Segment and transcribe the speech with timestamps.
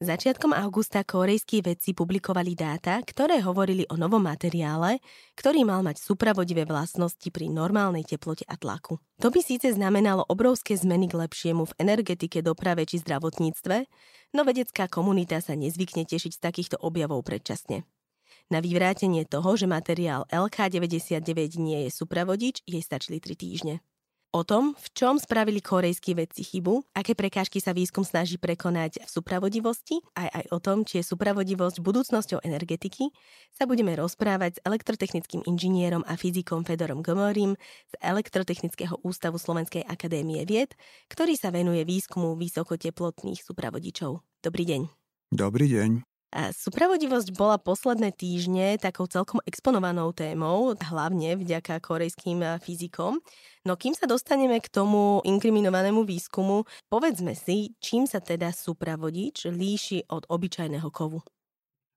[0.00, 4.96] Začiatkom augusta korejskí vedci publikovali dáta, ktoré hovorili o novom materiále,
[5.36, 8.96] ktorý mal mať supravodivé vlastnosti pri normálnej teplote a tlaku.
[9.20, 13.76] To by síce znamenalo obrovské zmeny k lepšiemu v energetike, doprave či zdravotníctve,
[14.32, 17.84] no vedecká komunita sa nezvykne tešiť z takýchto objavov predčasne.
[18.48, 23.84] Na vyvrátenie toho, že materiál LK99 nie je supravodič, jej stačili 3 týždne.
[24.30, 29.08] O tom, v čom spravili korejskí vedci chybu, aké prekážky sa výskum snaží prekonať v
[29.10, 33.10] supravodivosti, aj aj o tom, či je supravodivosť budúcnosťou energetiky,
[33.50, 37.58] sa budeme rozprávať s elektrotechnickým inžinierom a fyzikom Fedorom Gomorim
[37.90, 40.78] z Elektrotechnického ústavu Slovenskej akadémie vied,
[41.10, 44.22] ktorý sa venuje výskumu vysokoteplotných supravodičov.
[44.46, 44.80] Dobrý deň.
[45.34, 46.09] Dobrý deň.
[46.30, 53.18] Supravodivosť bola posledné týždne takou celkom exponovanou témou, hlavne vďaka korejským fyzikom.
[53.66, 60.06] No kým sa dostaneme k tomu inkriminovanému výskumu, povedzme si, čím sa teda supravodič líši
[60.06, 61.18] od obyčajného kovu.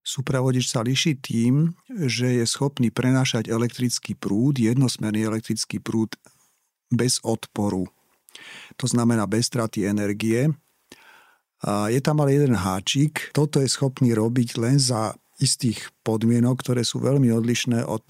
[0.01, 6.17] Supravodič sa líši tým, že je schopný prenášať elektrický prúd, jednosmerný elektrický prúd
[6.89, 7.85] bez odporu.
[8.81, 10.49] To znamená bez straty energie
[11.65, 13.31] je tam ale jeden háčik.
[13.31, 18.03] Toto je schopný robiť len za istých podmienok, ktoré sú veľmi odlišné od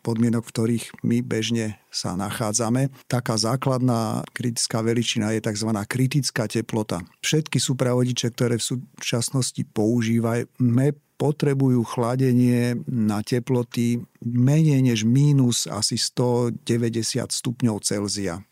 [0.00, 2.88] podmienok, v ktorých my bežne sa nachádzame.
[3.04, 5.70] Taká základná kritická veličina je tzv.
[5.84, 7.04] kritická teplota.
[7.20, 10.48] Všetky súpravodiče, ktoré v súčasnosti používame,
[11.14, 16.64] potrebujú chladenie na teploty menej než mínus asi 190
[17.30, 18.42] stupňov Celzia.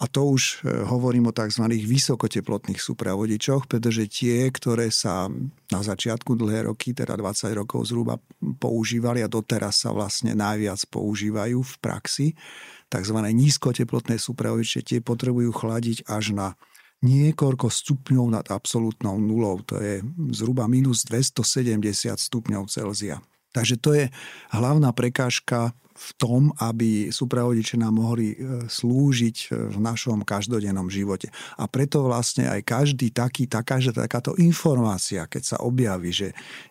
[0.00, 1.68] A to už e, hovorím o tzv.
[1.68, 5.28] vysokoteplotných súpravodičoch, pretože tie, ktoré sa
[5.68, 11.60] na začiatku dlhé roky, teda 20 rokov zhruba používali a doteraz sa vlastne najviac používajú
[11.60, 12.26] v praxi,
[12.88, 13.18] tzv.
[13.20, 16.48] nízkoteplotné súpravodiče, tie potrebujú chladiť až na
[17.04, 19.60] niekoľko stupňov nad absolútnou nulou.
[19.68, 23.20] To je zhruba minus 270 stupňov Celzia.
[23.50, 24.04] Takže to je
[24.54, 31.28] hlavná prekážka v tom, aby súpravodiče nám mohli e, slúžiť e, v našom každodennom živote.
[31.60, 36.28] A preto vlastne aj každý taký, taká, že takáto informácia, keď sa objaví, že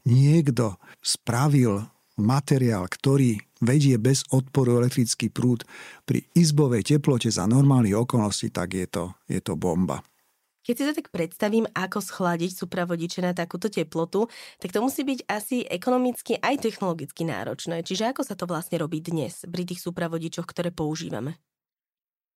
[0.10, 1.86] niekto spravil
[2.18, 5.64] materiál, ktorý vedie bez odporu elektrický prúd
[6.10, 10.02] pri izbovej teplote za normálnych okolností, tak je to, je to bomba.
[10.70, 14.30] Keď si to tak predstavím, ako schladiť supravodiče na takúto teplotu,
[14.62, 17.82] tak to musí byť asi ekonomicky aj technologicky náročné.
[17.82, 21.42] Čiže ako sa to vlastne robí dnes pri tých supravodičoch, ktoré používame?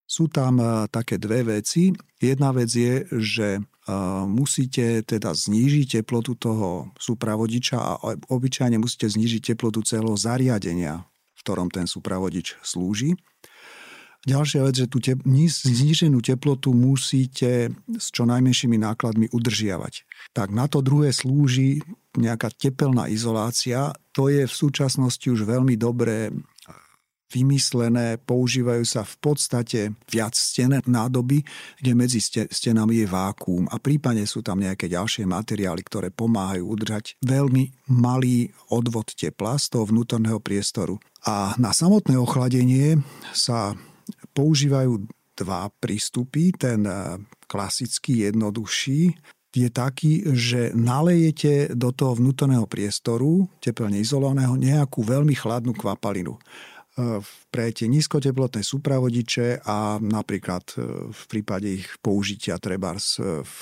[0.10, 1.94] Sú tam e, také dve veci.
[2.18, 3.62] Jedna vec je, že e,
[4.26, 11.06] musíte teda znížiť teplotu toho supravodiča a obyčajne musíte znížiť teplotu celého zariadenia,
[11.38, 13.14] v ktorom ten supravodič slúži.
[14.24, 20.08] Ďalšia vec, že tú tep- zníženú teplotu musíte s čo najmenšími nákladmi udržiavať.
[20.32, 21.84] Tak na to druhé slúži
[22.16, 23.92] nejaká tepelná izolácia.
[24.16, 26.32] To je v súčasnosti už veľmi dobré
[27.34, 31.42] vymyslené, používajú sa v podstate viac stené nádoby,
[31.82, 37.18] kde medzi stenami je vákuum a prípadne sú tam nejaké ďalšie materiály, ktoré pomáhajú udržať
[37.26, 41.02] veľmi malý odvod tepla z toho vnútorného priestoru.
[41.26, 43.02] A na samotné ochladenie
[43.34, 43.74] sa
[44.34, 45.06] používajú
[45.38, 46.54] dva prístupy.
[46.54, 47.18] Ten eh,
[47.50, 49.02] klasický, jednoduchší
[49.54, 57.22] je taký, že nalejete do toho vnútorného priestoru, teplne izolovaného, nejakú veľmi chladnú kvapalinu eh,
[57.54, 63.60] pre tie nízkoteplotné súpravodiče a napríklad eh, v prípade ich použitia trebárs v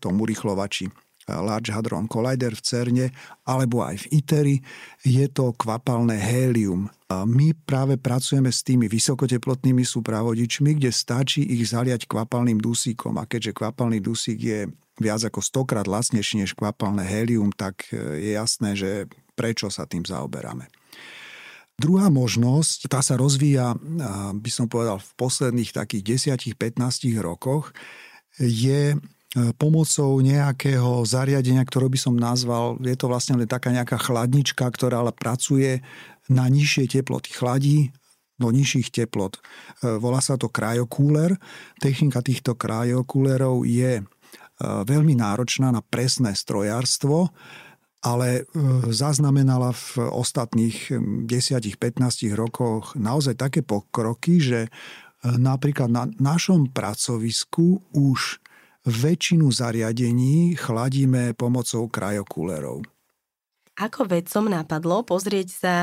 [0.00, 3.06] tom urychlovači Large Hadron Collider v CERNE
[3.42, 4.56] alebo aj v ITERI,
[5.02, 6.86] je to kvapalné hélium.
[7.10, 13.54] My práve pracujeme s tými vysokoteplotnými súpravodičmi, kde stačí ich zaliať kvapalným dusíkom a keďže
[13.54, 14.60] kvapalný dusík je
[14.96, 18.90] viac ako stokrát lacnejší než kvapalné hélium, tak e, je jasné, že
[19.36, 20.72] prečo sa tým zaoberáme.
[21.76, 23.76] Druhá možnosť, tá sa rozvíja,
[24.32, 27.76] by som povedal, v posledných takých 10-15 rokoch,
[28.40, 28.96] je
[29.58, 35.04] pomocou nejakého zariadenia, ktoré by som nazval, je to vlastne len taká nejaká chladnička, ktorá
[35.04, 35.84] ale pracuje
[36.30, 37.34] na nižšie teploty.
[37.34, 37.92] Chladí
[38.36, 39.36] do nižších teplot.
[39.36, 39.40] E,
[39.96, 41.40] volá sa to krajokúler.
[41.80, 44.04] Technika týchto krajokúlerov je e,
[44.62, 47.32] veľmi náročná na presné strojárstvo
[48.06, 48.46] ale
[48.86, 50.94] zaznamenala v ostatných
[51.26, 54.70] 10-15 rokoch naozaj také pokroky, že
[55.26, 58.38] napríklad na našom pracovisku už
[58.86, 62.86] väčšinu zariadení chladíme pomocou krajokulerov.
[63.76, 65.74] Ako vedcom napadlo pozrieť sa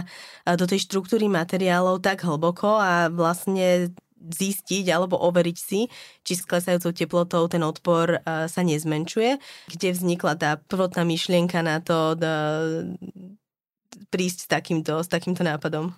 [0.57, 5.91] do tej štruktúry materiálov tak hlboko a vlastne zistiť alebo overiť si,
[6.23, 9.35] či s klesajúcou teplotou ten odpor sa nezmenšuje,
[9.67, 12.15] kde vznikla tá prvotná myšlienka na to
[14.09, 15.91] prísť s takýmto, s takýmto nápadom?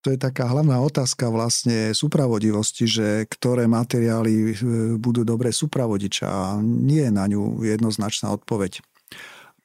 [0.00, 4.52] To je taká hlavná otázka vlastne súpravodivosti, že ktoré materiály e,
[4.96, 8.80] budú dobre súpravodiť a nie je na ňu jednoznačná odpoveď.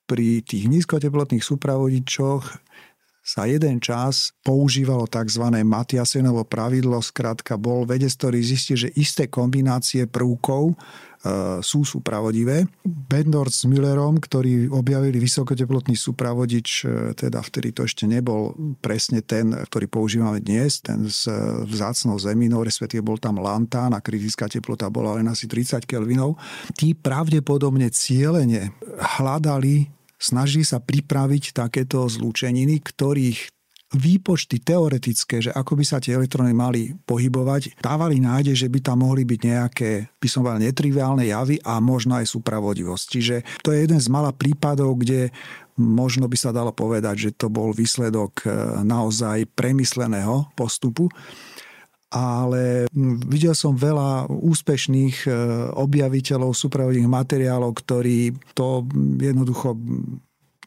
[0.05, 2.43] Pri tých nízkoteplotných súpravodičoch
[3.25, 5.49] sa jeden čas používalo tzv.
[5.65, 10.77] Matiasenovo pravidlo, skrátka bol vedec, ktorý zistil, že isté kombinácie prvkov
[11.66, 12.69] sú súpravodivé.
[12.86, 19.50] Bendor s Müllerom, ktorí objavili vysokoteplotný súpravodič, e, teda vtedy to ešte nebol presne ten,
[19.50, 21.25] ktorý používame dnes, ten s
[21.66, 26.38] vzácnou zeminou, respektíve bol tam lantán a kritická teplota bola len asi 30 kelvinov.
[26.77, 28.75] Tí pravdepodobne cieľene
[29.18, 33.54] hľadali snažili sa pripraviť takéto zlúčeniny, ktorých
[33.93, 39.05] výpočty teoretické, že ako by sa tie elektróny mali pohybovať, dávali nádej, že by tam
[39.05, 43.05] mohli byť nejaké, by som povedal, netriviálne javy a možno aj súpravodivosť.
[43.05, 45.29] Čiže to je jeden z malých prípadov, kde
[45.77, 48.47] možno by sa dalo povedať, že to bol výsledok e,
[48.81, 51.11] naozaj premysleného postupu
[52.15, 52.88] ale
[53.27, 55.29] videl som veľa úspešných e,
[55.75, 58.88] objaviteľov súpravodných materiálov, ktorí to
[59.19, 59.75] jednoducho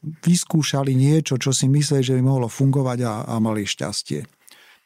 [0.02, 4.26] vyskúšali niečo, čo si mysleli, že by mohlo fungovať a, a mali šťastie.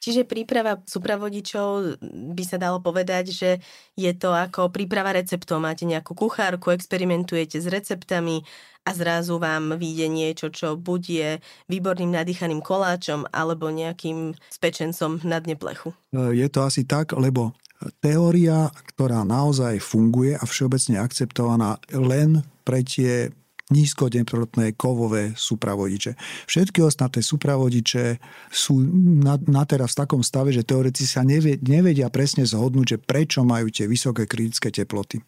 [0.02, 2.02] Čiže príprava súpravodičov
[2.34, 3.50] by sa dalo povedať, že
[3.94, 5.62] je to ako príprava receptov.
[5.62, 8.42] Máte nejakú kuchárku, experimentujete s receptami
[8.82, 11.30] a zrazu vám vyjde niečo, čo buď je
[11.70, 15.94] výborným nadýchaným koláčom alebo nejakým spečencom na dne plechu.
[16.10, 17.54] Je to asi tak, lebo
[18.02, 23.30] teória, ktorá naozaj funguje a všeobecne akceptovaná len pre tie
[23.70, 26.18] nízkoteplotné kovové súpravodiče.
[26.50, 28.18] Všetky ostatné súpravodiče
[28.50, 28.82] sú
[29.22, 33.46] na, na teraz v takom stave, že teoretici sa nevie, nevedia presne zhodnúť, že prečo
[33.46, 35.22] majú tie vysoké kritické teploty.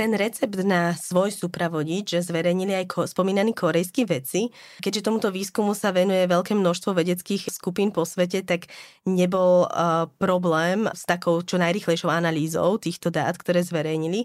[0.00, 4.48] Ten recept na svoj súpravodič zverejnili aj ko- spomínaní korejskí vedci.
[4.80, 8.72] Keďže tomuto výskumu sa venuje veľké množstvo vedeckých skupín po svete, tak
[9.04, 14.24] nebol uh, problém s takou čo najrychlejšou analýzou týchto dát, ktoré zverejnili.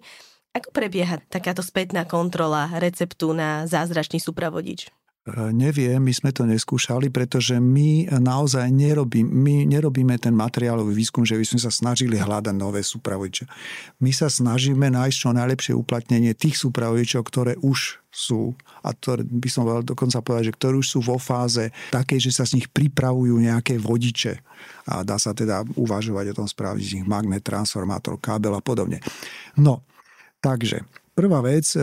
[0.56, 4.88] Ako prebieha takáto spätná kontrola receptu na zázračný súpravodič?
[5.28, 11.28] E, neviem, my sme to neskúšali, pretože my naozaj nerobí, my nerobíme ten materiálový výskum,
[11.28, 13.52] že by sme sa snažili hľadať nové súpravodiče.
[14.00, 19.52] My sa snažíme nájsť čo najlepšie uplatnenie tých súpravodičov, ktoré už sú, a to by
[19.52, 22.72] som veľa dokonca povedať, že ktoré už sú vo fáze takej, že sa z nich
[22.72, 24.40] pripravujú nejaké vodiče.
[24.88, 29.04] A dá sa teda uvažovať o tom spraviť z nich magnet, transformátor, kábel a podobne.
[29.60, 29.84] No,
[30.42, 30.84] Takže
[31.16, 31.80] prvá vec, e,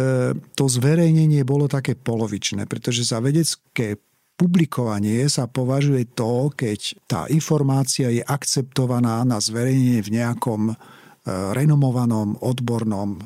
[0.54, 3.96] to zverejnenie bolo také polovičné, pretože za vedecké
[4.37, 10.74] publikovanie sa považuje to, keď tá informácia je akceptovaná na zverejnenie v nejakom e,
[11.56, 13.22] renomovanom odbornom e,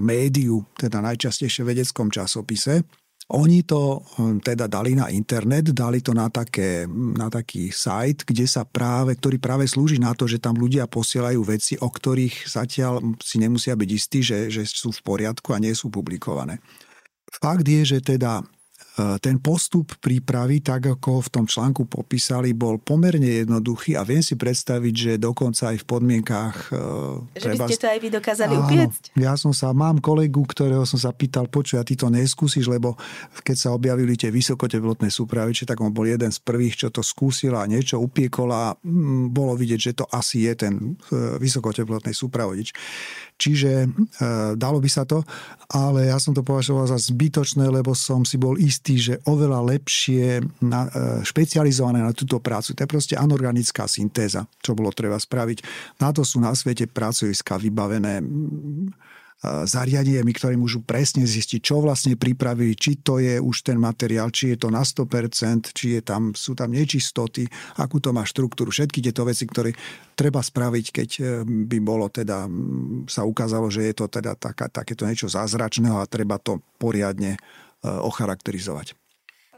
[0.00, 2.86] médiu, teda najčastejšie vedeckom časopise.
[3.30, 8.42] Oni to hm, teda dali na internet, dali to na, také, na taký sajt, kde
[8.50, 12.98] sa práve, ktorý práve slúži na to, že tam ľudia posielajú veci, o ktorých zatiaľ
[13.22, 16.58] si nemusia byť istí, že, že sú v poriadku a nie sú publikované.
[17.30, 18.42] Fakt je, že teda
[18.98, 24.34] ten postup prípravy, tak ako v tom článku popísali, bol pomerne jednoduchý a viem si
[24.34, 26.56] predstaviť, že dokonca aj v podmienkách...
[26.74, 27.64] E, že treba...
[27.64, 29.02] by ste to aj vy dokázali Áno, upiecť?
[29.16, 32.98] Ja som sa, mám kolegu, ktorého som sa pýtal, počuj, a ty to neskúsiš, lebo
[33.46, 37.56] keď sa objavili tie vysokoteplotné súpraviče, tak on bol jeden z prvých, čo to skúsil
[37.56, 42.74] a niečo upiekol a mm, bolo vidieť, že to asi je ten e, vysokoteplotný súpravodič.
[43.40, 43.88] Čiže e,
[44.52, 45.24] dalo by sa to,
[45.72, 50.44] ale ja som to považoval za zbytočné, lebo som si bol istý, že oveľa lepšie
[50.60, 52.76] na, e, špecializované na túto prácu.
[52.76, 55.64] To je proste anorganická syntéza, čo bolo treba spraviť.
[56.04, 58.20] Na to sú na svete pracoviska vybavené
[59.40, 64.52] zariadeniami, ktoré môžu presne zistiť, čo vlastne pripravili, či to je už ten materiál, či
[64.52, 67.48] je to na 100%, či je tam, sú tam nečistoty,
[67.80, 69.72] akú to má štruktúru, všetky tieto veci, ktoré
[70.12, 72.44] treba spraviť, keď e, by bolo teda,
[73.08, 77.38] sa ukázalo, že je to teda taká, takéto niečo zázračného a treba to poriadne e,
[77.88, 78.92] ocharakterizovať.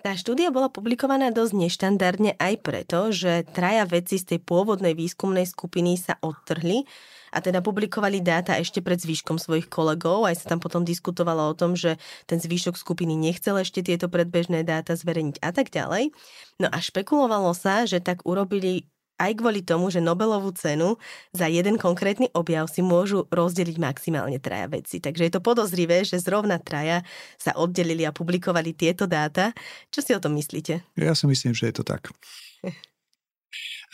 [0.03, 5.47] Tá štúdia bola publikovaná dosť neštandardne aj preto, že traja vedci z tej pôvodnej výskumnej
[5.47, 6.87] skupiny sa odtrhli
[7.33, 10.29] a teda publikovali dáta ešte pred zvyškom svojich kolegov.
[10.29, 11.97] Aj sa tam potom diskutovalo o tom, že
[12.29, 16.12] ten zvyšok skupiny nechcel ešte tieto predbežné dáta zverejniť a tak ďalej.
[16.61, 20.99] No a špekulovalo sa, že tak urobili aj kvôli tomu, že Nobelovú cenu
[21.31, 24.99] za jeden konkrétny objav si môžu rozdeliť maximálne traja veci.
[24.99, 27.07] Takže je to podozrivé, že zrovna traja
[27.39, 29.55] sa oddelili a publikovali tieto dáta.
[29.95, 30.83] Čo si o tom myslíte?
[30.99, 32.11] Ja si myslím, že je to tak.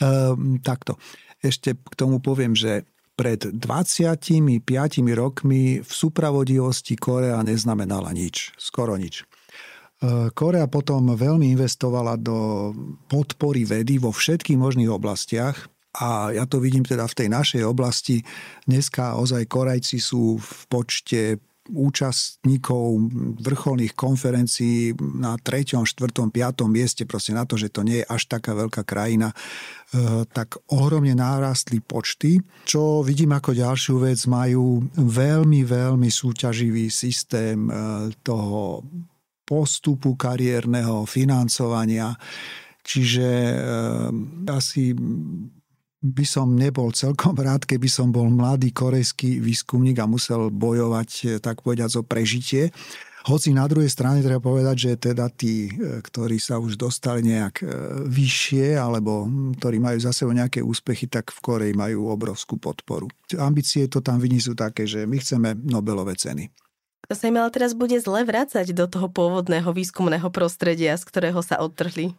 [0.01, 0.97] um, takto.
[1.39, 4.63] Ešte k tomu poviem, že pred 25
[5.11, 9.27] rokmi v supravodivosti Korea neznamenala nič, skoro nič.
[9.99, 12.71] E, Korea potom veľmi investovala do
[13.11, 15.67] podpory vedy vo všetkých možných oblastiach
[15.99, 18.23] a ja to vidím teda v tej našej oblasti.
[18.63, 23.09] Dneska ozaj Korejci sú v počte účastníkov
[23.39, 26.33] vrcholných konferencií na 3., 4., 5.
[26.67, 29.35] mieste, proste na to, že to nie je až taká veľká krajina, e,
[30.29, 37.71] tak ohromne nárastli počty, čo vidím ako ďalšiu vec, majú veľmi, veľmi súťaživý systém e,
[38.25, 38.83] toho
[39.45, 42.13] postupu kariérneho, financovania.
[42.85, 43.55] Čiže e,
[44.49, 44.93] asi
[45.99, 51.37] by som nebol celkom rád, keby som bol mladý korejský výskumník a musel bojovať, eh,
[51.43, 52.71] tak povedať, o prežitie.
[53.27, 57.61] Hoci na druhej strane treba povedať, že teda tí, eh, ktorí sa už dostali nejak
[58.07, 63.11] vyššie alebo hm, ktorí majú za sebou nejaké úspechy, tak v Koreji majú obrovskú podporu.
[63.35, 66.47] Ambície to tam vidí sú také, že my chceme Nobelové ceny.
[67.09, 71.41] To sa im ale teraz bude zle vrácať do toho pôvodného výskumného prostredia, z ktorého
[71.41, 72.13] sa odtrhli.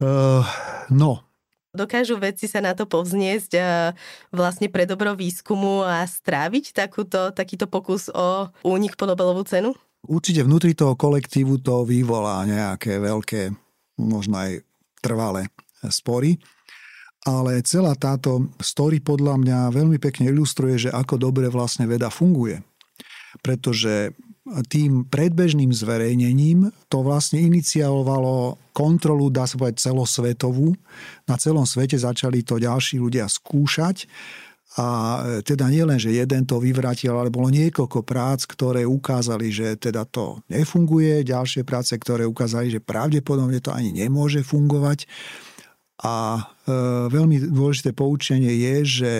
[0.00, 0.40] Uh,
[0.88, 1.20] no,
[1.72, 3.56] Dokážu vedci sa na to povzniesť
[4.28, 9.72] vlastne pre dobro výskumu a stráviť takúto, takýto pokus o únik po Nobelovú cenu?
[10.04, 13.56] Určite vnútri toho kolektívu to vyvolá nejaké veľké,
[13.96, 14.60] možno aj
[15.00, 15.48] trvalé
[15.88, 16.36] spory.
[17.24, 22.60] Ale celá táto story podľa mňa veľmi pekne ilustruje, že ako dobre vlastne veda funguje
[23.40, 24.12] pretože
[24.66, 30.74] tým predbežným zverejnením to vlastne iniciovalo kontrolu, dá sa povedať, celosvetovú.
[31.30, 34.10] Na celom svete začali to ďalší ľudia skúšať
[34.80, 39.76] a teda nie len, že jeden to vyvratil, ale bolo niekoľko prác, ktoré ukázali, že
[39.76, 45.04] teda to nefunguje, ďalšie práce, ktoré ukázali, že pravdepodobne to ani nemôže fungovať.
[46.02, 46.42] A e,
[47.12, 49.12] veľmi dôležité poučenie je, že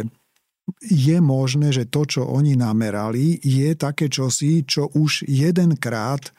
[0.83, 6.31] je možné, že to, čo oni namerali, je také čosi, čo už jedenkrát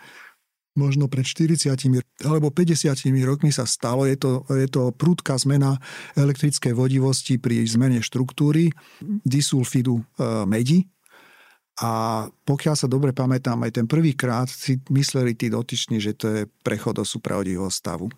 [0.74, 1.70] možno pred 40
[2.26, 4.10] alebo 50 rokmi sa stalo.
[4.10, 5.78] Je to, je to prúdka zmena
[6.18, 8.74] elektrickej vodivosti pri zmene štruktúry
[9.22, 10.04] disulfidu e,
[10.50, 10.90] medi.
[11.82, 16.42] A pokiaľ sa dobre pamätám, aj ten prvýkrát si mysleli tí dotyční, že to je
[16.62, 18.10] prechod do supravodivého stavu.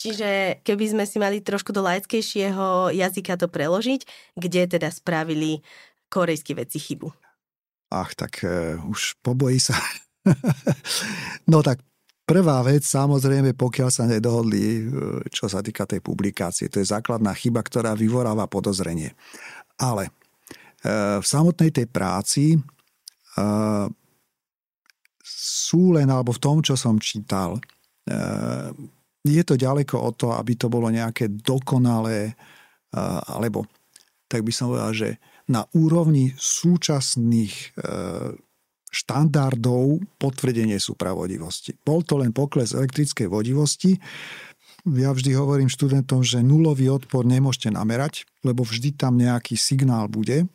[0.00, 5.60] Čiže keby sme si mali trošku do laickejšieho jazyka to preložiť, kde teda spravili
[6.08, 7.12] korejskí veci chybu?
[7.92, 9.76] Ach, tak uh, už pobojí sa.
[11.52, 11.84] no tak
[12.24, 14.82] prvá vec, samozrejme, pokiaľ sa nedohodli, e,
[15.34, 19.12] čo sa týka tej publikácie, to je základná chyba, ktorá vyvoráva podozrenie.
[19.76, 23.90] Ale uh, v samotnej tej práci uh,
[25.26, 27.58] sú len, alebo v tom, čo som čítal,
[29.24, 32.32] je to ďaleko od toho, aby to bolo nejaké dokonalé,
[33.28, 33.68] alebo
[34.30, 35.10] tak by som povedal, že
[35.50, 37.66] na úrovni súčasných e,
[38.86, 41.74] štandardov potvrdenie súpravodivosti.
[41.82, 43.98] Bol to len pokles elektrickej vodivosti.
[44.86, 50.46] Ja vždy hovorím študentom, že nulový odpor nemôžete namerať, lebo vždy tam nejaký signál bude.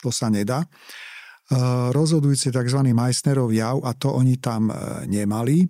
[0.00, 0.64] To sa nedá.
[0.64, 0.68] E,
[1.92, 2.80] rozhodujúci tzv.
[2.96, 4.72] Meissnerov jav a to oni tam
[5.04, 5.68] nemali.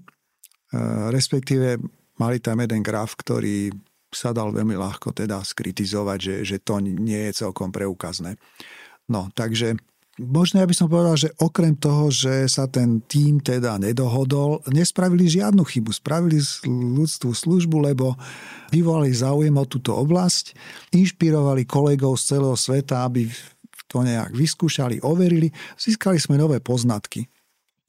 [1.12, 1.76] Respektíve
[2.22, 3.74] mali tam jeden graf, ktorý
[4.12, 8.36] sa dal veľmi ľahko teda skritizovať, že, že to nie je celkom preukazné.
[9.08, 9.74] No, takže
[10.20, 15.26] možno ja by som povedal, že okrem toho, že sa ten tým teda nedohodol, nespravili
[15.32, 15.90] žiadnu chybu.
[15.96, 16.38] Spravili
[16.68, 18.14] ľudstvu službu, lebo
[18.68, 20.52] vyvolali záujem o túto oblasť,
[20.92, 23.32] inšpirovali kolegov z celého sveta, aby
[23.88, 27.31] to nejak vyskúšali, overili, získali sme nové poznatky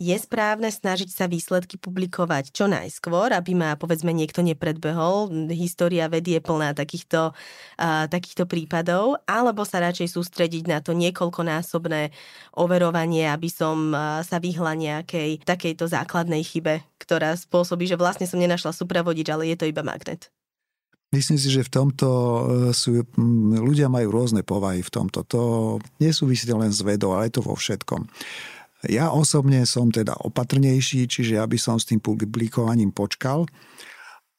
[0.04, 5.32] je správne snažiť sa výsledky publikovať čo najskôr, aby ma povedzme niekto nepredbehol.
[5.56, 12.12] História vedy je plná takýchto, uh, takýchto prípadov, alebo sa radšej sústrediť na to niekoľkonásobné
[12.60, 18.44] overovanie, aby som uh, sa vyhla nejakej takejto základnej chybe, ktorá spôsobí, že vlastne som
[18.44, 20.28] nenašla supravodič, ale je to iba magnet.
[21.14, 22.42] Myslím si, že v tomto e,
[22.74, 23.06] sú,
[23.54, 25.22] ľudia majú rôzne povahy v tomto.
[25.30, 25.42] To
[26.02, 28.10] nesúvisí len s vedou, ale je to vo všetkom.
[28.92, 33.48] Ja osobne som teda opatrnejší, čiže ja by som s tým publikovaním počkal,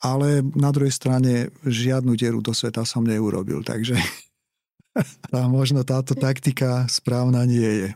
[0.05, 3.97] ale na druhej strane žiadnu dieru do sveta som neurobil, takže
[5.33, 7.91] tá, možno táto taktika správna nie je.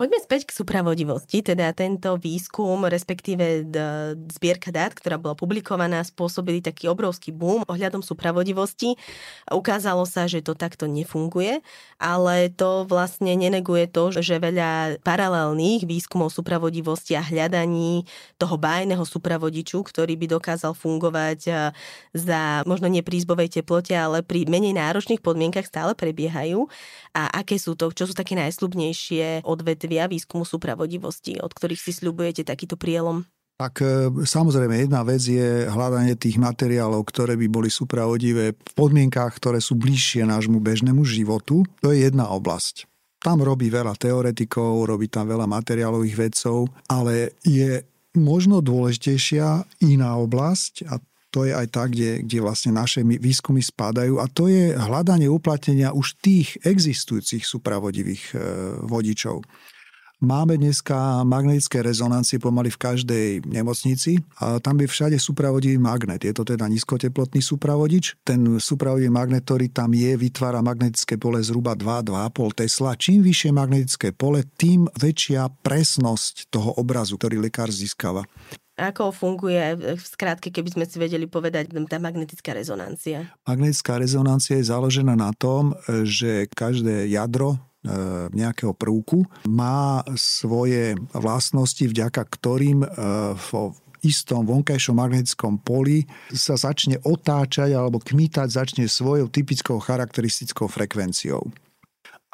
[0.00, 3.68] Poďme späť k supravodivosti, teda tento výskum, respektíve
[4.32, 8.96] zbierka dát, ktorá bola publikovaná, spôsobili taký obrovský boom ohľadom supravodivosti.
[9.52, 11.60] Ukázalo sa, že to takto nefunguje,
[12.00, 18.08] ale to vlastne neneguje to, že veľa paralelných výskumov supravodivosti a hľadaní
[18.40, 21.52] toho bájneho supravodiču, ktorý by dokázal fungovať e,
[22.16, 26.64] za možno izbovej teplote, ale pri menej náročných podmienkach stále prebiehajú.
[27.12, 31.90] A aké sú to, čo sú také najslubnejšie odvetvia odvetvia výskumu súpravodivosti, od ktorých si
[31.90, 33.26] sľubujete takýto prielom?
[33.58, 39.34] Tak e, samozrejme, jedna vec je hľadanie tých materiálov, ktoré by boli supravodivé v podmienkách,
[39.42, 41.66] ktoré sú bližšie nášmu bežnému životu.
[41.82, 42.86] To je jedna oblasť.
[43.20, 47.82] Tam robí veľa teoretikov, robí tam veľa materiálových vedcov, ale je
[48.14, 54.18] možno dôležitejšia iná oblasť a to je aj tak, kde, kde vlastne naše výskumy spadajú
[54.18, 58.36] a to je hľadanie uplatnenia už tých existujúcich supravodivých e,
[58.82, 59.46] vodičov.
[60.20, 66.20] Máme dneska magnetické rezonancie pomaly v každej nemocnici a tam je všade supravodivý magnet.
[66.20, 68.20] Je to teda nízkoteplotný supravodič.
[68.20, 73.00] Ten supravodivý magnet, ktorý tam je, vytvára magnetické pole zhruba 2-2,5 Tesla.
[73.00, 78.28] Čím vyššie magnetické pole, tým väčšia presnosť toho obrazu, ktorý lekár získava.
[78.76, 83.24] Ako funguje, v skrátke, keby sme si vedeli povedať, tá magnetická rezonancia?
[83.48, 85.72] Magnetická rezonancia je založená na tom,
[86.04, 87.56] že každé jadro
[88.36, 92.88] nejakého prvku má svoje vlastnosti, vďaka ktorým e,
[93.50, 93.72] vo
[94.04, 101.40] istom vonkajšom magnetickom poli sa začne otáčať alebo kmítať začne svojou typickou charakteristickou frekvenciou.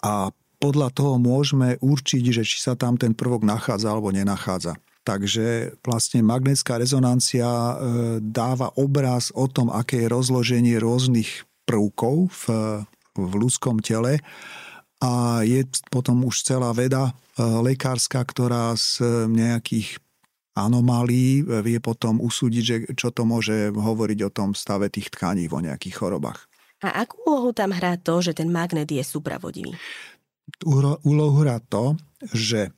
[0.03, 4.79] A podľa toho môžeme určiť, že či sa tam ten prvok nachádza alebo nenachádza.
[5.07, 7.75] Takže vlastne magnetická rezonancia e,
[8.19, 12.45] dáva obraz o tom, aké je rozloženie rôznych prvkov v,
[13.15, 14.19] v ľudskom tele
[15.03, 20.01] a je potom už celá veda e, lekárska, ktorá z nejakých
[20.57, 25.61] anomálií vie potom usúdiť, že čo to môže hovoriť o tom stave tých tkaní vo
[25.61, 26.49] nejakých chorobách.
[26.81, 29.77] A akú úlohu tam hrá to, že ten magnet je supravodivý?
[31.05, 31.97] Úlohu hrá to,
[32.33, 32.73] že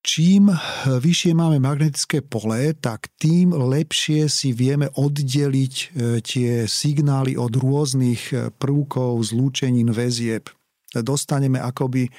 [0.00, 0.48] čím
[0.88, 5.86] vyššie máme magnetické pole, tak tým lepšie si vieme oddeliť e,
[6.24, 10.48] tie signály od rôznych e, prvkov, zlúčenín, väzieb,
[10.96, 12.10] dostaneme akoby, e,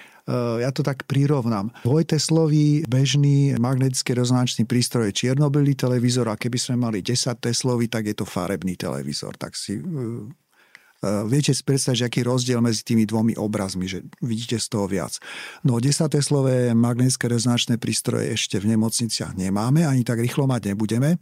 [0.61, 1.73] ja to tak prirovnám.
[1.81, 8.05] Dvojteslový bežný magnetický rezonančný prístroj je čiernobylý televízor a keby sme mali 10 teslový, tak
[8.05, 9.33] je to farebný televízor.
[9.41, 14.61] Tak si e, e, viete si predstaviť, aký rozdiel medzi tými dvomi obrazmi, že vidíte
[14.61, 15.17] z toho viac.
[15.65, 21.17] No 10 teslové magnetické rezonančné prístroje ešte v nemocniciach nemáme, ani tak rýchlo mať nebudeme,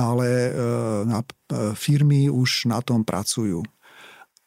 [0.00, 0.28] ale
[1.76, 3.60] firmy už na tom pracujú.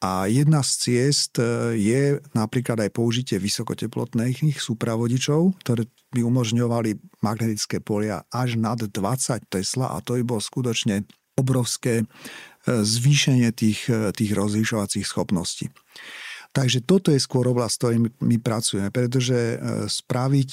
[0.03, 7.79] A jedna z ciest e, je napríklad aj použitie vysokoteplotných súpravodičov, ktoré by umožňovali magnetické
[7.79, 8.91] polia až nad 20
[9.47, 11.07] Tesla a to by bolo skutočne
[11.39, 12.05] obrovské e,
[12.67, 15.71] zvýšenie tých, e, tých rozlišovacích schopností.
[16.51, 19.57] Takže toto je skôr oblasť, ktorej my pracujeme, pretože
[19.89, 20.51] spraviť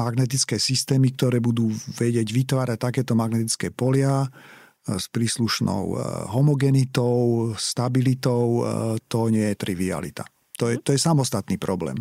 [0.00, 1.68] magnetické systémy, ktoré budú
[2.00, 4.24] vedieť vytvárať takéto magnetické polia,
[4.86, 5.98] s príslušnou e,
[6.30, 8.66] homogenitou, stabilitou, e,
[9.10, 10.24] to nie je trivialita.
[10.56, 12.00] To je, to je samostatný problém.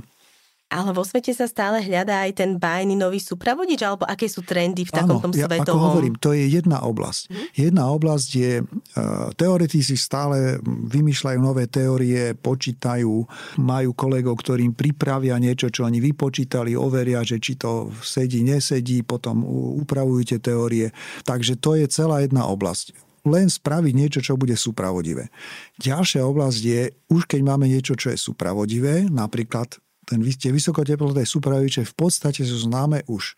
[0.65, 4.81] Ale vo svete sa stále hľadá aj ten bajný nový supravodič, alebo aké sú trendy
[4.81, 5.77] v takom tom ja, svetovom?
[5.77, 7.29] Ako hovorím, to je jedna oblasť.
[7.29, 7.45] Hm?
[7.53, 13.13] Jedna oblasť je, uh, teoretici stále vymýšľajú nové teórie, počítajú,
[13.61, 19.45] majú kolegov, ktorým pripravia niečo, čo oni vypočítali, overia, že či to sedí, nesedí, potom
[19.85, 20.89] upravujú tie teórie.
[21.29, 25.33] Takže to je celá jedna oblasť len spraviť niečo, čo bude supravodivé.
[25.81, 31.83] Ďalšia oblasť je, už keď máme niečo, čo je supravodivé, napríklad ten, tie vysokoteplotné súpraviče
[31.83, 33.33] v podstate sú známe už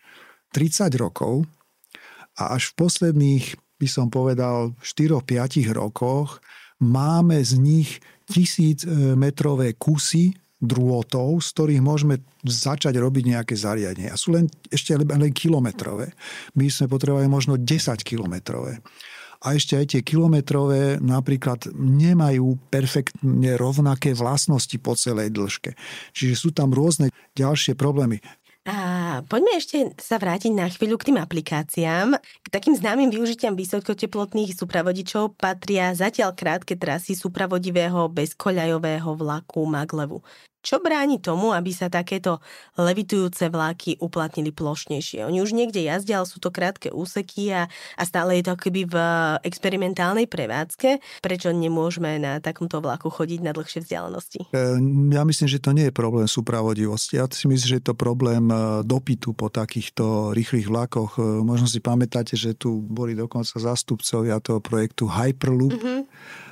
[0.52, 1.48] 30 rokov
[2.38, 3.44] a až v posledných,
[3.80, 6.38] by som povedal, 4-5 rokoch
[6.78, 9.16] máme z nich tisíc e,
[9.74, 14.10] kusy drôtov, z ktorých môžeme začať robiť nejaké zariadenie.
[14.10, 16.10] A sú len, ešte len, len kilometrové.
[16.58, 18.82] My sme potrebovali možno 10 kilometrové
[19.38, 25.78] a ešte aj tie kilometrové napríklad nemajú perfektne rovnaké vlastnosti po celej dĺžke.
[26.14, 28.18] Čiže sú tam rôzne ďalšie problémy.
[28.68, 32.20] A poďme ešte sa vrátiť na chvíľu k tým aplikáciám.
[32.20, 40.20] K takým známym využitiam vysokoteplotných súpravodičov patria zatiaľ krátke trasy súpravodivého bezkoľajového vlaku Maglevu.
[40.68, 42.44] Čo bráni tomu, aby sa takéto
[42.76, 45.24] levitujúce vláky uplatnili plošnejšie?
[45.24, 48.84] Oni už niekde jazdia, ale sú to krátke úseky a, a stále je to akoby
[48.84, 48.96] v
[49.48, 51.24] experimentálnej prevádzke.
[51.24, 54.52] Prečo nemôžeme na takomto vlaku chodiť na dlhšie vzdialenosti?
[54.52, 54.76] E,
[55.16, 57.16] ja myslím, že to nie je problém súpravodivosti.
[57.16, 61.16] Ja si myslím, že je to problém e, dopytu po takýchto rýchlych vlakoch.
[61.16, 65.80] E, možno si pamätáte, že tu boli dokonca zástupcovia toho projektu Hyperloop.
[65.80, 66.47] Mm-hmm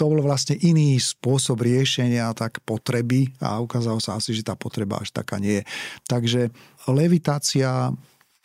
[0.00, 4.96] to bol vlastne iný spôsob riešenia tak potreby a ukázalo sa asi, že tá potreba
[4.96, 5.64] až taká nie je.
[6.08, 6.40] Takže
[6.88, 7.92] levitácia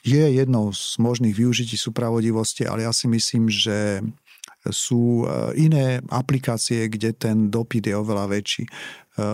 [0.04, 4.04] je jednou z možných využití súpravodivosti, ale ja si myslím, že
[4.69, 8.63] sú e, iné aplikácie, kde ten dopyt je oveľa väčší.
[8.65, 8.69] E,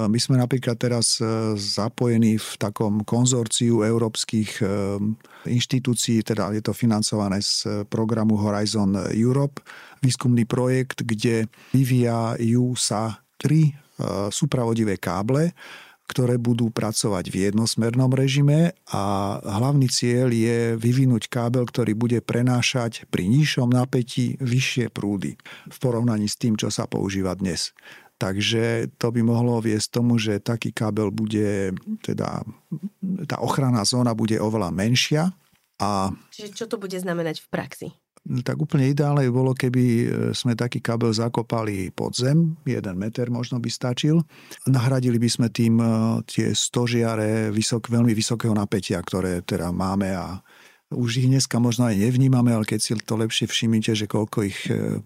[0.07, 4.63] my sme napríklad teraz e, zapojení v takom konzorciu európskych
[5.47, 9.63] inštitúcií, teda je to financované z programu Horizon Europe,
[10.03, 13.73] výskumný projekt, kde vyvíjajú sa tri
[14.33, 15.53] súpravodivé káble,
[16.11, 23.07] ktoré budú pracovať v jednosmernom režime a hlavný cieľ je vyvinúť kábel, ktorý bude prenášať
[23.07, 25.39] pri nižšom napätí vyššie prúdy
[25.71, 27.71] v porovnaní s tým, čo sa používa dnes.
[28.19, 31.73] Takže to by mohlo viesť tomu, že taký kábel bude,
[32.05, 32.45] teda
[33.25, 35.33] tá ochranná zóna bude oveľa menšia.
[35.81, 36.13] A...
[36.29, 37.87] Čiže čo to bude znamenať v praxi?
[38.21, 40.05] Tak úplne ideálne by bolo, keby e,
[40.37, 44.21] sme taký kabel zakopali pod zem, jeden meter možno by stačil.
[44.69, 45.87] Nahradili by sme tým e,
[46.29, 50.37] tie stožiare vysok, veľmi vysokého napätia, ktoré teda máme a
[50.91, 54.59] už ich dneska možno aj nevnímame, ale keď si to lepšie všimnite, že koľko ich
[54.69, 55.01] e,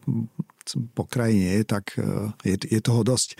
[0.97, 3.38] po krajine je, tak e, je, je toho dosť.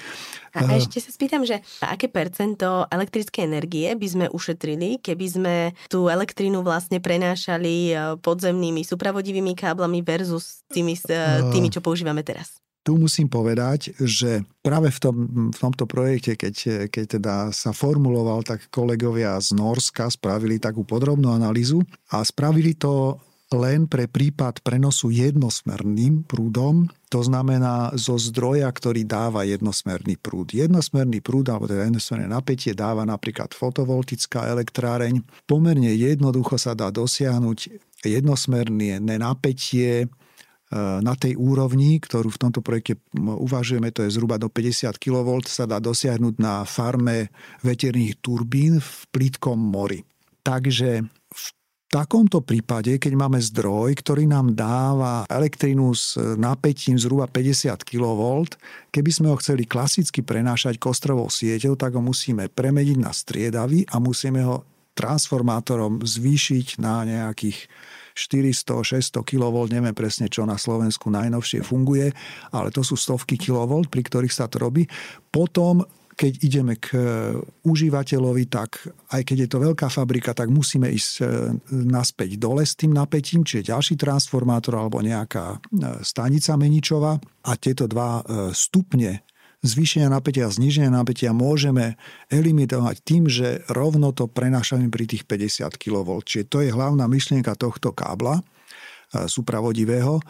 [0.53, 5.55] A, a ešte sa spýtam, že aké percento elektrickej energie by sme ušetrili, keby sme
[5.89, 10.93] tú elektrínu vlastne prenášali e, podzemnými supravodivými káblami versus tými,
[11.49, 12.61] tými čo používame teraz?
[12.85, 15.15] tu musím povedať, že práve v, tom,
[15.49, 21.33] v tomto projekte, keď, keď teda sa formuloval, tak kolegovia z Norska spravili takú podrobnú
[21.33, 21.81] analýzu
[22.13, 23.17] a spravili to
[23.57, 30.51] len pre prípad prenosu jednosmerným prúdom, to znamená zo zdroja, ktorý dáva jednosmerný prúd.
[30.51, 35.23] Jednosmerný prúd, alebo teda jednosmerné napätie dáva napríklad fotovoltická elektráreň.
[35.47, 37.59] Pomerne jednoducho sa dá dosiahnuť
[38.03, 40.11] jednosmerné napätie
[40.75, 45.69] na tej úrovni, ktorú v tomto projekte uvažujeme, to je zhruba do 50 kV, sa
[45.69, 47.29] dá dosiahnuť na farme
[47.61, 50.03] veterných turbín v plítkom mori.
[50.41, 51.05] Takže
[51.89, 58.21] takomto prípade, keď máme zdroj, ktorý nám dáva elektrínu s napätím zhruba 50 kV,
[58.91, 64.01] keby sme ho chceli klasicky prenášať kostrovou sieťou, tak ho musíme premeniť na striedavý a
[64.01, 67.67] musíme ho transformátorom zvýšiť na nejakých
[68.15, 72.15] 400-600 kV, neviem presne, čo na Slovensku najnovšie funguje,
[72.55, 74.87] ale to sú stovky kV, pri ktorých sa to robí.
[75.27, 75.83] Potom
[76.15, 76.99] keď ideme k e,
[77.67, 78.80] užívateľovi, tak
[79.12, 81.23] aj keď je to veľká fabrika, tak musíme ísť e,
[81.75, 85.58] naspäť dole s tým napätím, čiže ďalší transformátor alebo nejaká e,
[86.08, 88.23] stanica meničová a tieto dva
[88.56, 89.21] stupne
[89.62, 91.99] zvýšenia napätia a zniženia napätia môžeme
[92.32, 96.08] eliminovať tým, že rovno to prenášame pri tých 50 kV.
[96.25, 98.41] Čiže to je hlavná myšlienka tohto kábla
[99.13, 100.21] súpravodivého.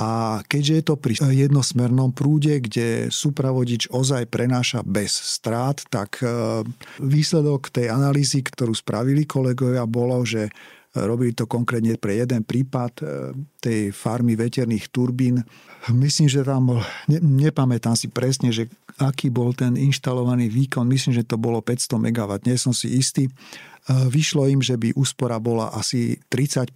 [0.00, 6.64] A keďže je to pri jednosmernom prúde, kde súpravodič ozaj prenáša bez strát, tak e,
[7.04, 10.48] výsledok tej analýzy, ktorú spravili kolegovia, bolo, že
[10.90, 13.04] Robili to konkrétne pre jeden prípad e,
[13.62, 15.38] tej farmy veterných turbín.
[15.86, 18.66] Myslím, že tam bol, ne, nepamätám si presne, že
[18.98, 20.90] aký bol ten inštalovaný výkon.
[20.90, 23.30] Myslím, že to bolo 500 MW, nie som si istý.
[23.30, 23.32] E,
[24.10, 26.74] vyšlo im, že by úspora bola asi 35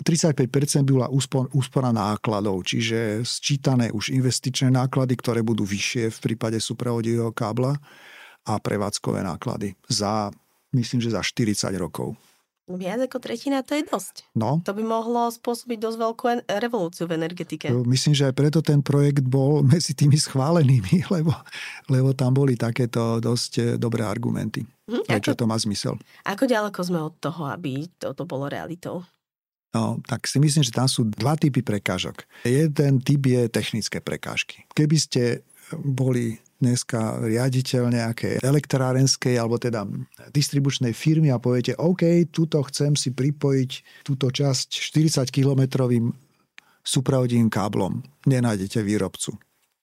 [0.00, 1.08] 35% by bola
[1.52, 7.76] úspora nákladov, čiže sčítané už investičné náklady, ktoré budú vyššie v prípade supravodivého kábla
[8.48, 10.32] a prevádzkové náklady za,
[10.72, 12.16] myslím, že za 40 rokov.
[12.70, 14.30] Viac ako tretina to je dosť.
[14.38, 14.62] No.
[14.62, 16.24] To by mohlo spôsobiť dosť veľkú
[16.62, 17.66] revolúciu v energetike.
[17.82, 21.34] Myslím, že aj preto ten projekt bol medzi tými schválenými, lebo,
[21.90, 24.62] lebo tam boli takéto dosť eh, dobré argumenty.
[24.86, 25.94] Hm, prečo ako, to má zmysel.
[26.22, 29.02] Ako ďaleko sme od toho, aby toto bolo realitou?
[29.70, 32.26] No, tak si myslím, že tam sú dva typy prekážok.
[32.42, 34.66] Jeden typ je technické prekážky.
[34.74, 35.22] Keby ste
[35.78, 39.86] boli dneska riaditeľ nejakej elektrárenskej alebo teda
[40.34, 46.10] distribučnej firmy a poviete, OK, tuto chcem si pripojiť túto časť 40-kilometrovým
[46.84, 48.02] supravodiným káblom.
[48.26, 49.38] Nenájdete výrobcu.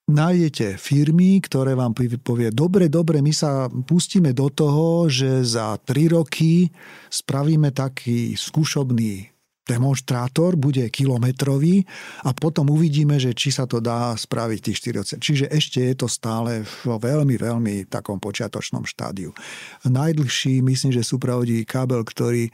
[0.07, 1.91] Nájdete firmy, ktoré vám
[2.23, 6.71] povie, dobre, dobre, my sa pustíme do toho, že za 3 roky
[7.11, 9.36] spravíme taký skúšobný
[9.67, 11.83] demonstrátor bude kilometrový
[12.23, 14.77] a potom uvidíme, že či sa to dá spraviť tých
[15.19, 15.19] 40.
[15.19, 19.35] Čiže ešte je to stále vo veľmi, veľmi takom počiatočnom štádiu.
[19.83, 22.51] Najdlhší, myslím, že súpravodivý kábel, ktorý e,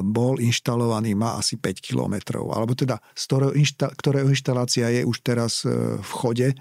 [0.00, 2.48] bol inštalovaný, má asi 5 kilometrov.
[2.56, 6.56] Alebo teda, z ktorého, inšta, ktorého inštalácia je už teraz e, v chode, e,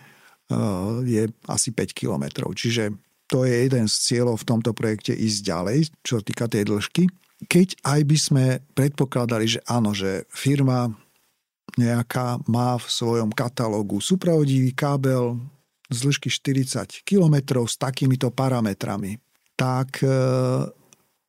[1.08, 2.52] je asi 5 kilometrov.
[2.52, 2.92] Čiže
[3.32, 7.08] to je jeden z cieľov v tomto projekte ísť ďalej, čo týka tej dĺžky
[7.46, 10.90] keď aj by sme predpokladali, že áno, že firma
[11.78, 15.38] nejaká má v svojom katalógu supravodivý kábel
[15.94, 19.22] z dĺžky 40 km s takýmito parametrami,
[19.54, 20.10] tak e,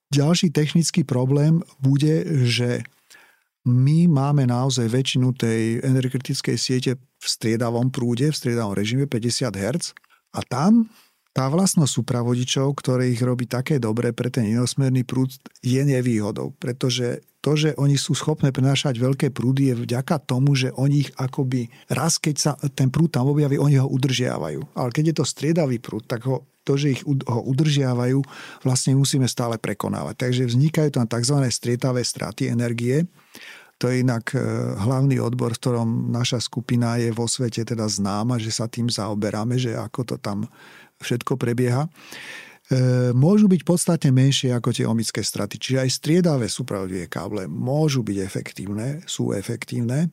[0.08, 2.82] ďalší technický problém bude, že
[3.68, 9.92] my máme naozaj väčšinu tej energetickej siete v striedavom prúde, v striedavom režime 50 Hz
[10.32, 10.88] a tam
[11.38, 15.30] tá vlastnosť súpravodičov, ktoré ich robí také dobré pre ten inosmerný prúd,
[15.62, 20.74] je nevýhodou, pretože to, že oni sú schopné prenášať veľké prúdy, je vďaka tomu, že
[20.74, 24.74] oni ich akoby raz, keď sa ten prúd tam objaví, oni ho udržiavajú.
[24.74, 28.18] Ale keď je to striedavý prúd, tak ho, to, že ich ho udržiavajú,
[28.66, 30.18] vlastne musíme stále prekonávať.
[30.18, 31.38] Takže vznikajú tam tzv.
[31.54, 33.06] strietavé straty energie,
[33.78, 34.42] to je inak e,
[34.82, 39.54] hlavný odbor, v ktorom naša skupina je vo svete teda známa, že sa tým zaoberáme,
[39.54, 40.50] že ako to tam
[40.98, 41.90] všetko prebieha, e,
[43.14, 45.62] môžu byť podstatne menšie ako tie omické straty.
[45.62, 50.10] Čiže aj striedavé súpravdivé káble môžu byť efektívne, sú efektívne,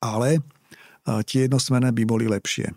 [0.00, 0.42] ale e,
[1.28, 2.72] tie jednosmerné by boli lepšie.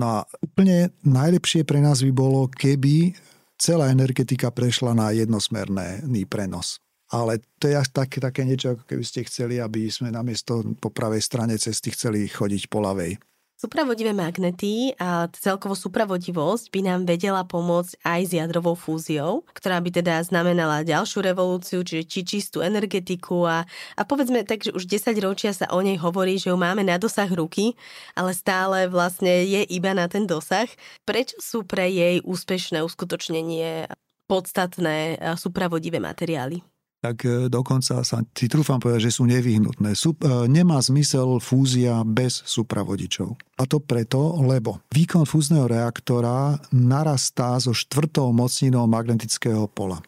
[0.00, 3.12] No a úplne najlepšie pre nás by bolo, keby
[3.60, 6.80] celá energetika prešla na jednosmerný prenos.
[7.10, 10.94] Ale to je až také, také niečo, ako keby ste chceli, aby sme namiesto po
[10.94, 13.18] pravej strane cesty chceli chodiť po ľavej.
[13.60, 20.00] Supravodivé magnety a celkovo supravodivosť by nám vedela pomôcť aj s jadrovou fúziou, ktorá by
[20.00, 23.68] teda znamenala ďalšiu revolúciu, čiže či čistú energetiku a,
[24.00, 26.96] a povedzme tak, že už 10 ročia sa o nej hovorí, že ju máme na
[26.96, 27.76] dosah ruky,
[28.16, 30.72] ale stále vlastne je iba na ten dosah.
[31.04, 33.92] Prečo sú pre jej úspešné uskutočnenie
[34.24, 36.69] podstatné supravodivé materiály?
[37.00, 39.96] Tak e, dokonca sa si trúfam povedať, že sú nevyhnutné.
[39.96, 43.40] Sup, e, nemá zmysel fúzia bez supravodičov.
[43.56, 50.04] A to preto, lebo výkon fúzneho reaktora narastá so štvrtou mocninou magnetického pola.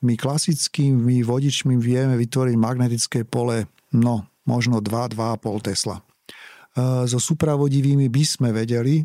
[0.00, 6.00] My klasickými vodičmi vieme vytvoriť magnetické pole, no, možno 2-2,5 Tesla.
[6.00, 6.02] E,
[7.04, 9.04] so supravodivými by sme vedeli,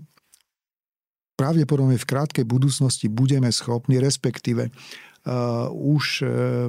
[1.36, 6.68] pravdepodobne v krátkej budúcnosti budeme schopní, respektíve uh, už uh,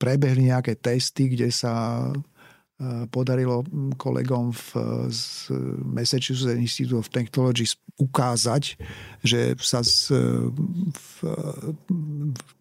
[0.00, 3.60] prebehli nejaké testy, kde sa e, podarilo
[4.00, 4.66] kolegom v,
[5.12, 5.52] z
[5.84, 7.68] Massachusetts Institute of Technology
[8.00, 8.80] ukázať,
[9.20, 10.16] že sa z,
[10.88, 11.12] v,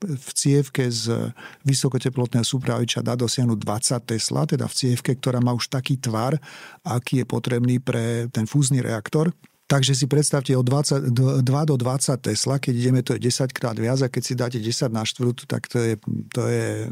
[0.04, 1.32] v cievke z
[1.64, 6.36] vysokoteplotného súpraviča dá dosiahnuť 20 Tesla, teda v cievke, ktorá má už taký tvar,
[6.84, 9.32] aký je potrebný pre ten fúzny reaktor.
[9.70, 13.78] Takže si predstavte od 20, 2 do 20 Tesla, keď ideme, to je 10 krát
[13.78, 15.94] viac a keď si dáte 10 na štvrtú, tak to je,
[16.34, 16.90] to je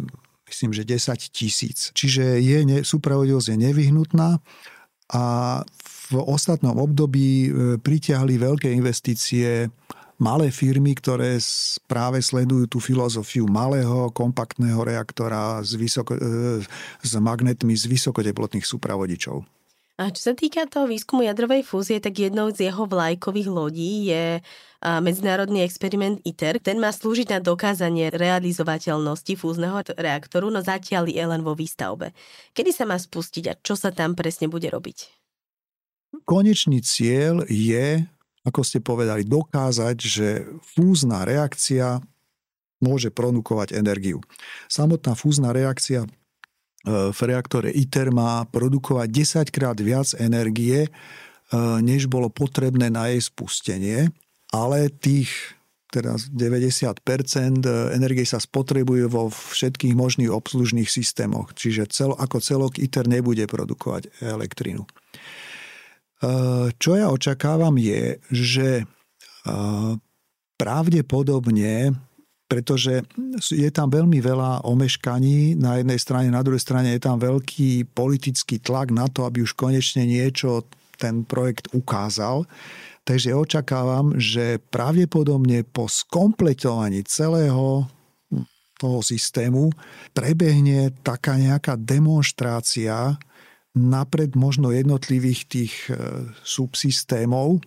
[0.48, 1.92] myslím, že 10 tisíc.
[1.94, 2.60] Čiže je,
[3.52, 4.40] je nevyhnutná
[5.08, 5.24] a
[6.08, 9.68] v ostatnom období e, pritiahli veľké investície
[10.18, 11.38] malé firmy, ktoré
[11.86, 16.64] práve sledujú tú filozofiu malého, kompaktného reaktora s, vysoko, e,
[17.04, 19.46] s magnetmi z vysokoteplotných súpravodičov.
[19.98, 24.46] A čo sa týka toho výskumu jadrovej fúzie, tak jednou z jeho vlajkových lodí je
[24.82, 26.62] medzinárodný experiment ITER.
[26.62, 32.14] Ten má slúžiť na dokázanie realizovateľnosti fúzneho reaktoru, no zatiaľ je len vo výstavbe.
[32.54, 35.10] Kedy sa má spustiť a čo sa tam presne bude robiť?
[36.24, 38.06] Konečný cieľ je,
[38.46, 40.28] ako ste povedali, dokázať, že
[40.62, 42.00] fúzna reakcia
[42.78, 44.22] môže produkovať energiu.
[44.70, 46.06] Samotná fúzna reakcia
[46.88, 49.08] E, v reaktore ITER má produkovať
[49.52, 50.90] 10 krát viac energie, e,
[51.84, 54.08] než bolo potrebné na jej spustenie,
[54.54, 55.58] ale tých
[55.88, 57.64] teda 90%
[57.96, 64.12] energie sa spotrebuje vo všetkých možných obslužných systémoch, čiže cel, ako celok ITER nebude produkovať
[64.20, 64.84] elektrínu.
[64.84, 64.90] E,
[66.76, 68.84] čo ja očakávam je, že
[70.60, 71.96] pravdepodobne
[72.48, 73.04] pretože
[73.52, 78.64] je tam veľmi veľa omeškaní na jednej strane, na druhej strane je tam veľký politický
[78.64, 80.64] tlak na to, aby už konečne niečo
[80.96, 82.48] ten projekt ukázal.
[83.08, 87.88] Takže očakávam, že pravdepodobne po skompletovaní celého
[88.76, 89.72] toho systému
[90.12, 93.16] prebehne taká nejaká demonstrácia
[93.80, 95.96] napred možno jednotlivých tých e,
[96.44, 97.64] subsystémov.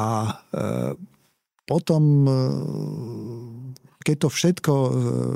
[0.00, 0.32] A e,
[1.68, 2.32] potom e,
[4.00, 4.74] keď to všetko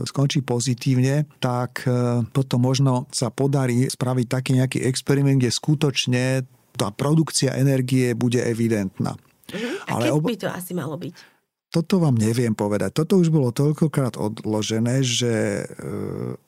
[0.09, 1.85] skončí pozitívne, tak
[2.33, 9.15] potom možno sa podarí spraviť taký nejaký experiment, kde skutočne tá produkcia energie bude evidentná.
[9.15, 9.91] Uh-huh.
[9.91, 10.23] A Ale keď ob...
[10.27, 11.15] by to asi malo byť?
[11.75, 12.95] Toto vám neviem povedať.
[13.03, 15.65] Toto už bolo toľkokrát odložené, že e,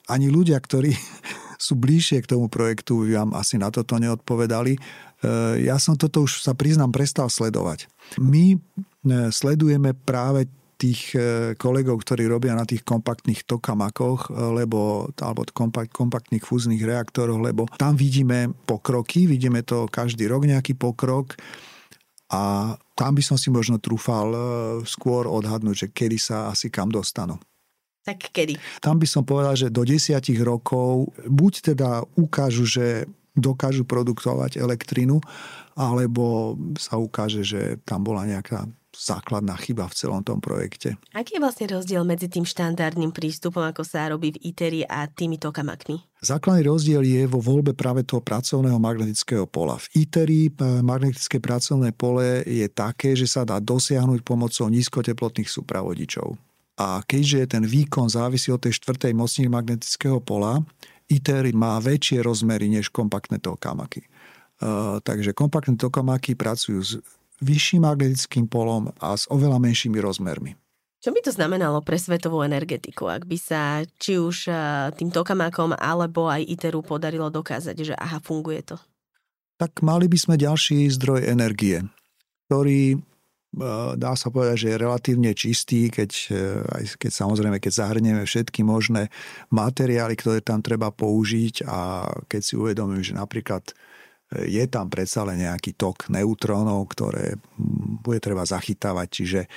[0.07, 0.95] ani ľudia, ktorí
[1.65, 4.79] sú bližšie k tomu projektu, vám asi na toto neodpovedali.
[4.79, 4.79] E,
[5.67, 7.91] ja som toto už sa priznám prestal sledovať.
[8.23, 8.57] My e,
[9.27, 11.19] sledujeme práve tých e,
[11.57, 17.97] kolegov, ktorí robia na tých kompaktných tokamakoch lebo, alebo kompakt, kompaktných fúznych reaktoroch, lebo tam
[17.97, 21.33] vidíme pokroky, vidíme to každý rok nejaký pokrok
[22.29, 24.29] a tam by som si možno trúfal
[24.83, 27.39] skôr odhadnúť, že kedy sa asi kam dostanú.
[28.07, 28.55] Tak kedy?
[28.79, 33.03] Tam by som povedal, že do desiatich rokov buď teda ukážu, že
[33.35, 35.19] dokážu produkovať elektrinu,
[35.77, 38.65] alebo sa ukáže, že tam bola nejaká
[38.97, 40.97] základná chyba v celom tom projekte.
[41.13, 45.53] Aký je vlastne rozdiel medzi tým štandardným prístupom, ako sa robí v ITERI a týmito
[45.53, 46.01] kamakmi?
[46.25, 49.77] Základný rozdiel je vo voľbe práve toho pracovného magnetického pola.
[49.77, 56.33] V ITERI eh, magnetické pracovné pole je také, že sa dá dosiahnuť pomocou nízkoteplotných súpravodičov.
[56.77, 60.61] A keďže ten výkon závisí od tej štvrtej mocniny magnetického pola,
[61.09, 64.05] ITER má väčšie rozmery než kompaktné tokamaky.
[64.57, 66.91] Uh, takže kompaktné tokamaky pracujú s
[67.41, 70.57] vyšším magnetickým polom a s oveľa menšími rozmermi.
[70.97, 74.49] Čo by to znamenalo pre svetovú energetiku, ak by sa či už
[74.97, 78.77] tým tokamakom alebo aj ITERu podarilo dokázať, že aha, funguje to?
[79.61, 81.85] Tak mali by sme ďalší zdroj energie,
[82.49, 82.97] ktorý
[83.97, 88.61] dá sa povedať, že je relatívne čistý, keď, e, aj keď samozrejme, keď zahrnieme všetky
[88.61, 89.09] možné
[89.49, 93.71] materiály, ktoré tam treba použiť a keď si uvedomím, že napríklad
[94.31, 97.39] je tam predsa len nejaký tok neutrónov, ktoré
[98.03, 99.49] bude treba zachytávať, čiže e,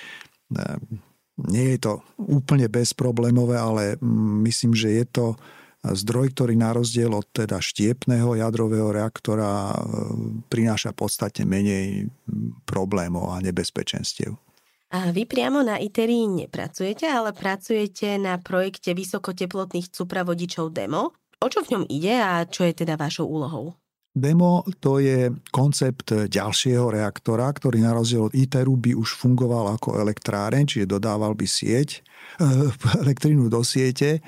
[1.50, 3.82] nie je to úplne bezproblémové, ale
[4.46, 5.26] myslím, že je to
[5.80, 9.76] zdroj, ktorý na rozdiel od teda štiepného jadrového reaktora e,
[10.46, 12.12] prináša podstatne menej
[12.68, 14.36] problémov a nebezpečenstiev.
[14.90, 21.14] A vy priamo na ITERI nepracujete, ale pracujete na projekte vysokoteplotných cupravodičov DEMO.
[21.40, 23.79] O čo v ňom ide a čo je teda vašou úlohou?
[24.10, 30.02] Demo to je koncept ďalšieho reaktora, ktorý na rozdiel od ITERu by už fungoval ako
[30.02, 32.02] elektráren, čiže dodával by sieť,
[32.42, 32.70] e,
[33.06, 34.18] elektrínu do siete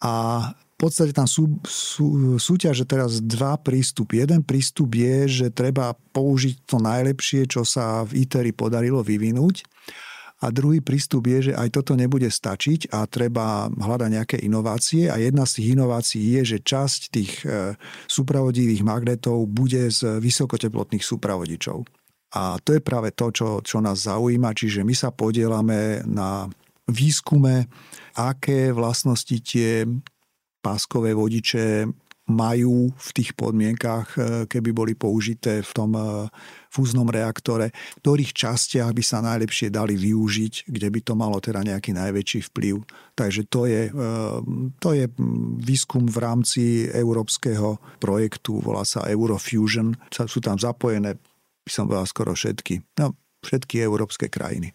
[0.00, 4.26] a v podstate tam sú, sú, súťaže teraz dva prístupy.
[4.26, 9.62] Jeden prístup je, že treba použiť to najlepšie, čo sa v ITERI podarilo vyvinúť.
[10.42, 15.06] A druhý prístup je, že aj toto nebude stačiť a treba hľadať nejaké inovácie.
[15.06, 17.78] A jedna z tých inovácií je, že časť tých e,
[18.10, 21.86] súpravodivých magnetov bude z vysokoteplotných súpravodičov.
[22.34, 24.58] A to je práve to, čo, čo nás zaujíma.
[24.58, 26.50] Čiže my sa podielame na
[26.90, 27.70] výskume,
[28.18, 29.86] aké vlastnosti tie
[30.60, 31.86] páskové vodiče
[32.24, 36.28] majú v tých podmienkach, e, keby boli použité v tom e,
[36.72, 41.60] fúznom reaktore, v ktorých častiach by sa najlepšie dali využiť, kde by to malo teda
[41.60, 42.80] nejaký najväčší vplyv.
[43.12, 44.12] Takže to je, e,
[44.80, 45.04] to je
[45.60, 49.92] výskum v rámci európskeho projektu, volá sa Eurofusion.
[50.08, 51.20] Sú tam zapojené,
[51.64, 53.12] by som povedal, skoro všetky, no,
[53.44, 54.72] všetky európske krajiny.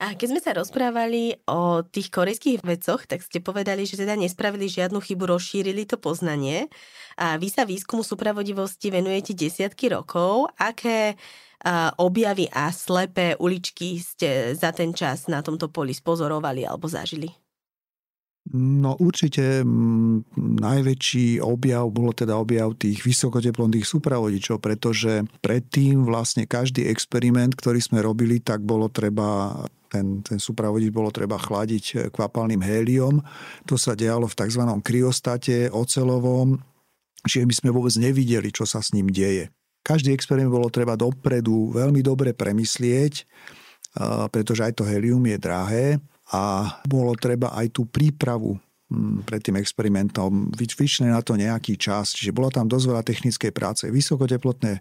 [0.00, 4.64] A keď sme sa rozprávali o tých korejských vecoch, tak ste povedali, že teda nespravili
[4.64, 6.72] žiadnu chybu, rozšírili to poznanie.
[7.20, 10.48] A vy sa výskumu súpravodivosti venujete desiatky rokov.
[10.56, 11.20] Aké
[12.00, 17.39] objavy a slepé uličky ste za ten čas na tomto poli spozorovali alebo zažili?
[18.50, 26.90] No určite m, najväčší objav bolo teda objav tých vysokoteplotných súpravodičov, pretože predtým vlastne každý
[26.90, 29.54] experiment, ktorý sme robili, tak bolo treba
[29.86, 33.22] ten, ten súpravodič bolo treba chladiť eh, kvapalným héliom.
[33.70, 34.62] To sa dialo v tzv.
[34.82, 36.58] kryostate ocelovom,
[37.22, 39.50] čiže my sme vôbec nevideli, čo sa s ním deje.
[39.86, 45.84] Každý experiment bolo treba dopredu veľmi dobre premyslieť, eh, pretože aj to helium je drahé
[46.30, 48.58] a bolo treba aj tú prípravu
[48.90, 53.52] Mm, pred tým experimentom, vyčne na to nejaký čas, čiže bola tam dosť veľa technickej
[53.54, 53.86] práce.
[53.86, 54.80] Vysokoteplotné e,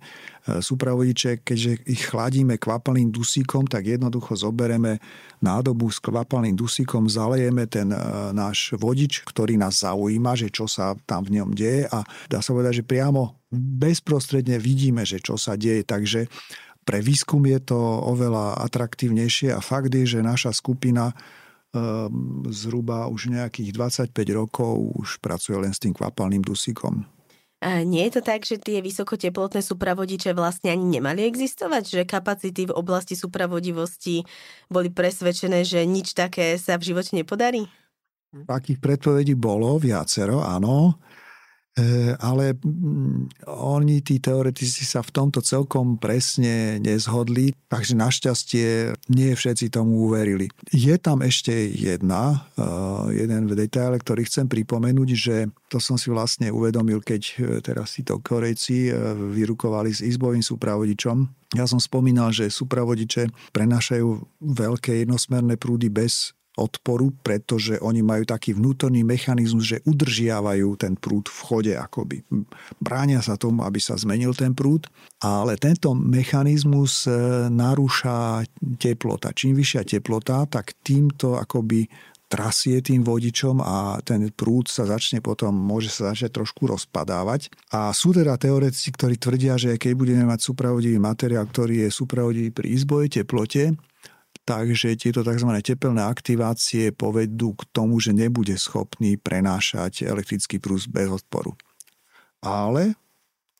[0.66, 4.98] súpravodiče, keďže ich chladíme kvapalným dusíkom, tak jednoducho zobereme
[5.46, 8.02] nádobu s kvapalným dusíkom, zalejeme ten e,
[8.34, 11.86] náš vodič, ktorý nás zaujíma, že čo sa tam v ňom deje.
[11.94, 16.26] A dá sa povedať, že priamo bezprostredne vidíme, že čo sa deje, takže
[16.82, 17.78] pre výskum je to
[18.10, 21.14] oveľa atraktívnejšie a fakt je, že naša skupina
[22.50, 23.70] zhruba už nejakých
[24.10, 27.06] 25 rokov už pracuje len s tým kvapalným dusíkom.
[27.60, 31.84] A nie je to tak, že tie vysokoteplotné supravodiče vlastne ani nemali existovať?
[31.92, 34.24] Že kapacity v oblasti supravodivosti
[34.72, 37.68] boli presvedčené, že nič také sa v živote nepodarí?
[38.30, 41.04] Takých predpovedí bolo viacero, áno.
[41.80, 48.68] E, ale mm, oni, tí teoretici sa v tomto celkom presne nezhodli, takže našťastie
[49.16, 50.52] nie všetci tomu uverili.
[50.76, 55.36] Je tam ešte jedna, e, jeden detail, ktorý chcem pripomenúť, že
[55.72, 58.92] to som si vlastne uvedomil, keď e, teraz si to Korejci
[59.32, 61.18] vyrukovali s izbovým súpravodičom.
[61.56, 64.08] Ja som spomínal, že súpravodiče prenášajú
[64.44, 71.32] veľké jednosmerné prúdy bez odporu, pretože oni majú taký vnútorný mechanizmus, že udržiavajú ten prúd
[71.32, 72.22] v chode, akoby
[72.78, 74.86] bránia sa tomu, aby sa zmenil ten prúd,
[75.24, 77.12] ale tento mechanizmus e,
[77.48, 78.44] narúša
[78.78, 79.32] teplota.
[79.32, 81.88] Čím vyššia teplota, tak týmto akoby
[82.30, 87.50] trasie tým vodičom a ten prúd sa začne potom, môže sa začať trošku rozpadávať.
[87.74, 92.54] A sú teda teoretici, ktorí tvrdia, že keď budeme mať supravodivý materiál, ktorý je supravodivý
[92.54, 93.74] pri izbovej teplote,
[94.50, 95.52] takže tieto tzv.
[95.62, 101.54] tepelné aktivácie povedú k tomu, že nebude schopný prenášať elektrický prús bez odporu.
[102.42, 102.98] Ale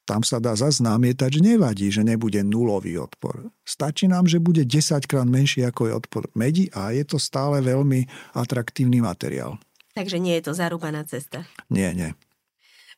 [0.10, 3.54] tam sa dá zase namietať, že nevadí, že nebude nulový odpor.
[3.62, 7.62] Stačí nám, že bude 10 krát menší ako je odpor medi a je to stále
[7.62, 9.62] veľmi atraktívny materiál.
[9.94, 11.46] Takže nie je to zarúbaná cesta.
[11.70, 12.18] Nie, nie.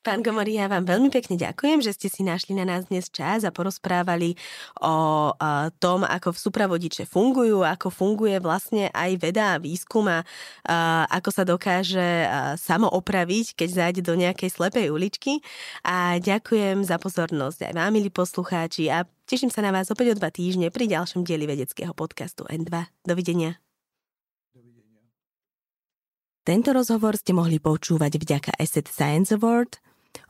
[0.01, 3.45] Pán Gomory, ja vám veľmi pekne ďakujem, že ste si našli na nás dnes čas
[3.45, 4.33] a porozprávali
[4.81, 5.29] o
[5.77, 10.25] tom, ako v supravodiče fungujú, ako funguje vlastne aj veda a výskum a
[11.05, 12.25] ako sa dokáže
[12.57, 15.37] samo opraviť, keď zájde do nejakej slepej uličky.
[15.85, 20.17] A ďakujem za pozornosť aj vám, milí poslucháči, a teším sa na vás opäť o
[20.17, 22.89] dva týždne pri ďalšom dieli vedeckého podcastu N2.
[23.05, 23.61] Dovidenia.
[26.41, 29.77] Tento rozhovor ste mohli počúvať vďaka Asset Science Award–